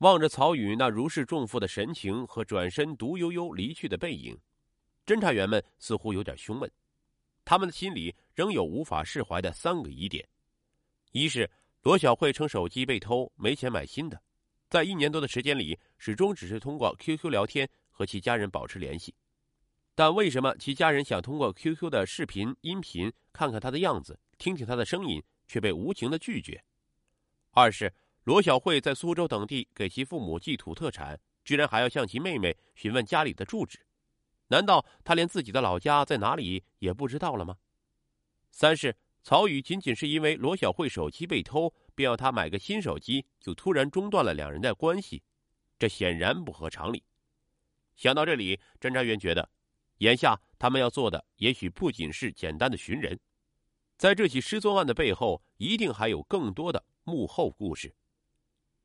[0.00, 4.34] 望着曹宇那如释重负的神情和转身独悠悠离去的背影，
[5.04, 6.70] 侦查员们似乎有点胸闷。
[7.44, 10.26] 他们的心里仍有无法释怀的三个疑点：
[11.12, 11.50] 一是
[11.82, 14.16] 罗小慧称手机被偷，没钱买新的；
[14.70, 19.14] 在一年多的时间里，始终只是通过 QQ 聊天和其家人保持联系。
[19.94, 26.64] 但为什么其家人想通过 QQ 的视频、音频看看他的样子，听听他的声音，却被无情的拒绝？
[27.50, 27.92] 二是
[28.24, 33.80] 罗小慧在苏州等地给其父母寄土特产，居然还要向其妹妹询问家里的住址。
[34.48, 37.56] 难道他连自己的老家在哪里也不知道了吗？
[38.50, 45.22] 三是曹宇仅仅是因为罗小慧手机被偷，便要他买个新手机，就突然中断了两人的关系，
[45.78, 47.02] 这显然不合常理。
[47.96, 49.48] 想到这里，侦查员觉得，
[49.98, 53.18] 眼下他们要做的也许不仅是简单的寻人，
[53.96, 57.94] 在这起失踪案的背后，一定还有更多的幕后故事。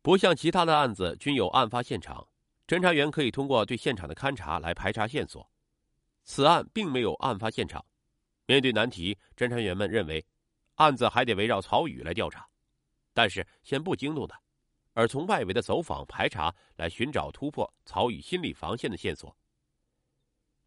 [0.06, 2.28] 不像其他的案子均有案发现场，
[2.68, 5.50] 侦查员可以通过对现场的勘查来排查线索。
[6.24, 7.84] 此案并没有案发现场，
[8.46, 10.24] 面对难题，侦查员们认为，
[10.76, 12.48] 案子还得围绕曹宇来调查，
[13.16, 14.40] 但是先不惊动他，
[14.94, 19.36] 而从外围的走访排查来寻找突破曹宇心理防线的线索。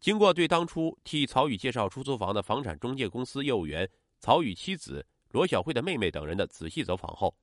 [0.01, 7.33] 经过对当初替曹宇介绍出租房的房产中介公司业务员曹宇妻子罗小慧的妹妹等人的仔细走访后，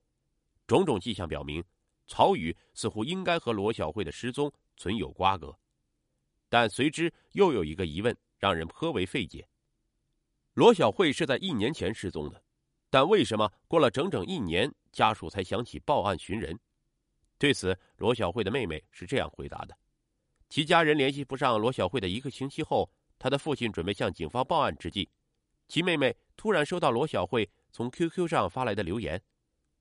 [0.66, 1.64] 种种迹象表明，
[2.06, 5.56] 曹宇似乎应该和罗小慧的失踪存有瓜葛。
[6.48, 9.46] 但随之又有一个疑问让人颇为费解：
[10.54, 12.42] 罗小慧是在一年前失踪的，
[12.88, 16.58] 但为什么过了整整一年，家属才想起报案寻人？
[17.38, 19.76] 对此，罗小慧的妹妹是这样回答的：
[20.48, 25.10] 其家人联系不上罗小慧的一个星期后，她的父亲准备向警方报案之际，
[25.68, 29.20] 其妹妹突然收到罗小慧从 QQ 上发来的留言，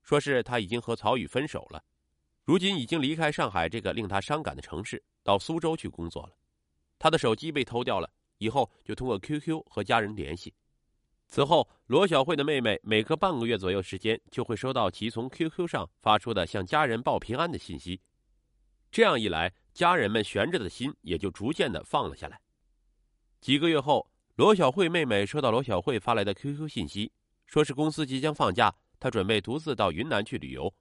[0.02, 1.82] 说是她已经和曹宇分手了，
[2.46, 6.34] 如今已经离开上海这个令他伤感的城市，到苏州去工作了。
[7.00, 10.54] 他的手机被偷掉了，以后就通过 QQ 和家人联系。
[11.28, 18.00] 此后，罗小慧的妹妹每隔半个月左右时间就会收到其从 QQ 上发出的向家人报平安的信息。
[18.92, 22.40] 这样一来，家人们悬着的心也就逐渐的放了下来。
[23.42, 27.12] 几个月后，罗小慧妹妹收到罗小慧发来的 QQ 信息，
[27.48, 30.72] 说是公司即将放假，她准备独自到云南去旅游。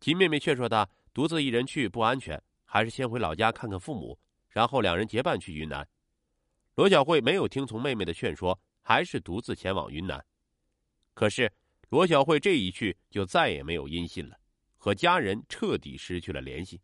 [0.00, 4.18] 其妹妹劝说他独自一人去不安全，还是先回老家看看父母。
[4.48, 5.88] 然后两人结伴去云南，
[6.76, 10.24] 罗小慧没有听从妹妹的劝说，还是独自前往云南。
[11.12, 11.52] 可是
[11.88, 14.38] 罗小慧这一去就再也没有音信了，
[14.76, 16.80] 和家人彻底失去了联系。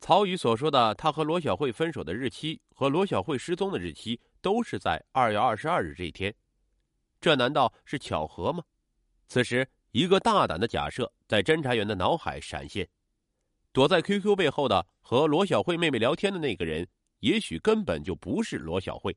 [0.00, 6.34] 曹宇所说的他和罗小慧分手的日期和罗小慧失踪的日期都是在二月二十二日这一天，
[7.22, 8.62] 这难道是巧合吗？
[9.28, 12.88] 此时，一个大胆的假设在侦查员的脑海闪现。
[13.70, 16.88] 躲在 QQ 背后的和罗小慧妹妹聊天的那个人，
[17.20, 19.16] 也许根本就不是罗小慧，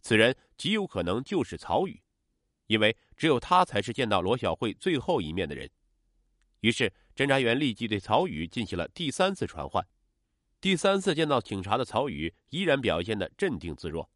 [0.00, 2.00] 此人极有可能就是曹宇，
[2.68, 5.68] 因为只有他才是见到罗小慧最后一面的人。
[6.60, 9.86] 于是，侦查员立即对曹宇进行了第三次传唤。
[10.58, 14.10] 第三次见到警察的曹宇依然表现的镇定自若。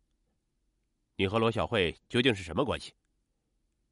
[1.17, 2.95] 你和罗小慧究竟是什么关系？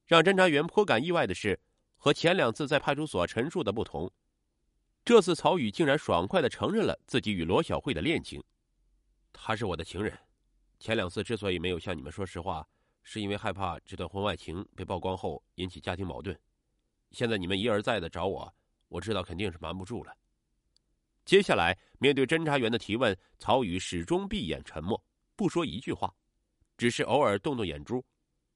[0.07, 1.61] 让侦查员颇感意外的是，
[1.99, 4.11] 和前两次在派出所陈述的不同。
[5.05, 8.43] 这次曹宇竟然爽快的承认了自己与罗小慧的恋情，
[9.33, 10.19] 她是我的情人。
[10.79, 12.67] 前两次之所以没有向你们说实话，
[13.03, 16.39] 是因为害怕这段婚外情被曝光后引起家庭矛盾。
[17.11, 18.55] 现在你们一而再的找我，
[18.89, 20.15] 我知道肯定是瞒不住了。
[21.25, 25.03] 接下来面对侦查员的提问，曹宇始终闭眼沉默，
[25.35, 26.15] 不说一句话，
[26.77, 28.05] 只是偶尔动动眼珠。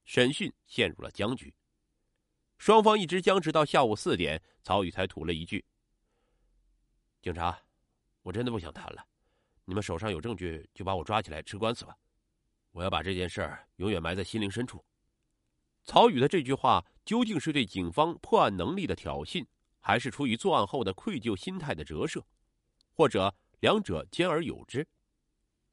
[0.05, 1.55] 审讯陷入了僵局，
[2.63, 5.65] 双方一直僵持到下午四点，曹宇才吐了一句。
[7.21, 7.61] 警察，
[8.23, 9.05] 我真的不想谈了，
[9.65, 11.97] 你们手上有证据就把我抓起来吃官司吧，
[12.71, 14.85] 我要把这件事儿永远埋在心灵深处。
[15.83, 19.45] 曹宇的这句话究竟是对警方破案能力的挑衅，
[19.81, 22.25] 还是出于作案后的愧疚心态的折射，
[22.93, 24.87] 或者两者兼而有之？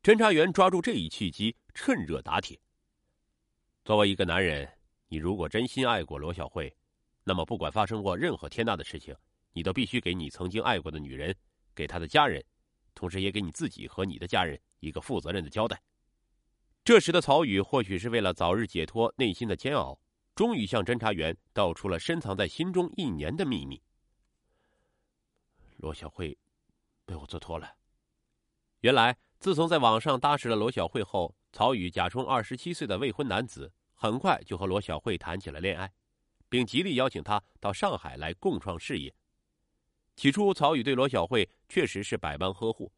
[0.02, 2.60] 侦查员抓住这一契机，趁热打铁。
[3.86, 4.68] 作为一个男人，
[5.08, 6.76] 你如果真心爱过罗小慧，
[7.30, 9.16] 那么不管发生过任何天大的事情。
[9.54, 11.36] 你都必须给你曾经爱过的女人，
[11.76, 12.44] 给她的家人，
[12.96, 15.80] 同时也给你自己和你的家人一个负责任的交代。
[16.84, 20.00] 这时的曹宇或许是为了早日解脱内心的煎熬，
[20.34, 23.80] 终于向侦查员道出了深藏在心中一年的秘密。
[25.78, 26.36] 罗小慧
[27.06, 27.76] 被我做脱了。
[28.82, 35.92] 原来，自从在网上搭识了罗小慧后，曹宇假充二十七岁的未婚男子，很快就和罗小慧谈起了恋爱，
[36.50, 39.14] 并极力邀请她到上海来共创事业。
[40.16, 42.92] 起初，曹宇对罗小慧确实是百般呵护，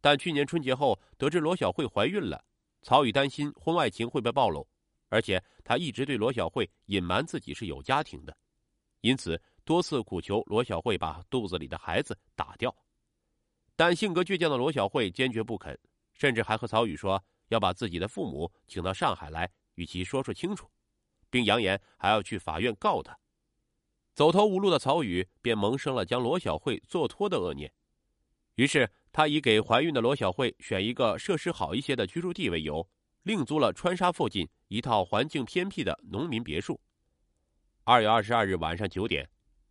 [0.00, 2.44] 但去年春节后得知罗小慧怀孕了，
[2.82, 4.66] 曹宇担心婚外情会被暴露，
[5.08, 8.36] 而且他一直对罗小慧隐瞒自己是有家庭的，
[9.02, 12.74] 因此多次苦求罗小慧把肚子里的孩子打掉。
[13.76, 15.78] 但性格倔强的罗小慧坚决不肯，
[16.14, 20.68] 甚至还和曹宇说要把自己的父母请到上海来与其说说清楚，
[21.30, 23.18] 并扬言还要去法院告他。
[24.14, 27.72] 走投无路的曹宇便萌生了将罗小慧做脱的恶念，
[28.56, 32.86] 于是他以给怀孕的罗小慧选一个设施好一些的居住地为由，
[33.22, 36.78] 另租了川沙附近一套环境偏僻的农民别墅。
[37.84, 39.28] 二月二十二日晚上九点，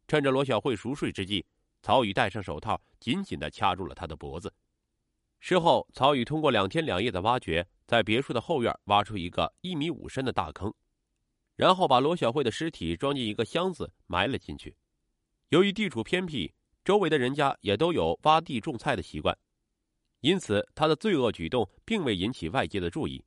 [0.07, 1.45] 趁着罗小慧熟睡之际，
[1.81, 4.51] 曹宇戴上手套，紧紧的掐住了她的脖子。
[5.39, 10.73] 事后，曹宇通过两天两夜的挖掘，在别墅的后院挖出一个一米五深的大坑。
[11.59, 14.73] 然后把罗小慧的尸体装进一个箱子埋了进去。
[15.49, 16.49] 由于地处偏僻，
[16.85, 19.37] 周围的人家也都有挖地种菜的习惯，
[20.21, 23.21] 因此他的罪恶举动并未引起外界的注意。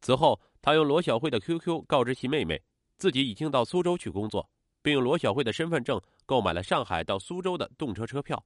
[0.00, 2.62] 此后，他用罗小慧的 QQ 告知其妹妹，
[2.96, 4.48] 自己已经到苏州去工作，
[4.80, 8.40] 并用罗小慧的身份证购买了上海到苏州的动车车票。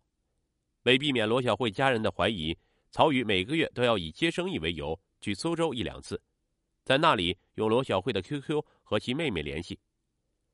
[0.85, 2.56] 为避免罗小慧家人的怀疑，
[2.91, 6.19] 曹宇每个月都要以接生意为由去苏州一两次。
[6.85, 8.61] 在那里用罗小慧的 QQ
[8.92, 9.80] 和其妹妹联系，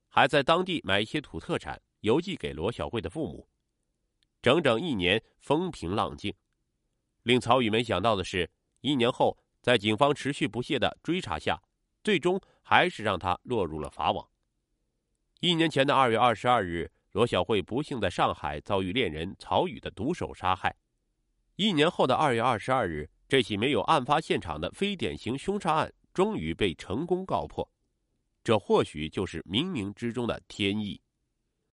[0.07, 3.45] 还在当地买一些土特产邮寄给罗小慧的父母。
[4.41, 6.33] 整整一年风平浪静，
[7.23, 8.49] 令曹宇没想到的是，
[8.79, 11.61] 一年后在警方持续不懈的追查下，
[12.01, 14.25] 最终还是让他落入了法网。
[15.41, 20.73] 一年前的二月二十二日，罗小慧不幸在上海遭遇恋人曹宇的毒手杀害。
[21.57, 25.93] 一年后的二月二十二日，这起没有案发现场的非典型凶杀案。
[26.13, 27.69] 终于被成功告破，
[28.49, 30.99] 这或许就是冥冥之中的天意。